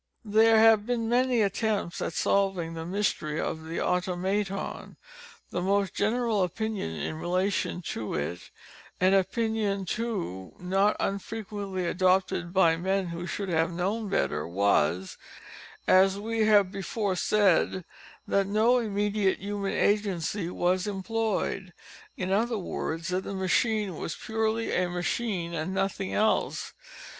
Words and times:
There 0.25 0.57
have 0.57 0.87
been 0.87 1.07
many 1.07 1.43
attempts 1.43 2.01
at 2.01 2.13
solving 2.13 2.73
the 2.73 2.87
mystery 2.87 3.39
of 3.39 3.65
the 3.65 3.79
Automaton. 3.81 4.97
The 5.51 5.61
most 5.61 5.93
general 5.93 6.41
opinion 6.41 6.89
in 6.95 7.17
relation 7.19 7.83
to 7.93 8.15
it, 8.15 8.49
an 8.99 9.13
opinion 9.13 9.85
too 9.85 10.55
not 10.59 10.95
unfrequently 10.99 11.85
adopted 11.85 12.51
by 12.51 12.77
men 12.77 13.09
who 13.09 13.27
should 13.27 13.49
have 13.49 13.71
known 13.71 14.09
better, 14.09 14.47
was, 14.47 15.17
as 15.87 16.17
we 16.17 16.45
have 16.47 16.71
before 16.71 17.15
said, 17.15 17.85
that 18.27 18.47
no 18.47 18.79
immediate 18.79 19.37
human 19.37 19.73
agency 19.73 20.49
was 20.49 20.87
employed—in 20.87 22.31
other 22.31 22.57
words, 22.57 23.09
that 23.09 23.23
the 23.23 23.35
machine 23.35 23.95
was 23.95 24.15
purely 24.15 24.71
a 24.75 24.89
machine 24.89 25.53
and 25.53 25.75
nothing 25.75 26.11
else. 26.11 26.73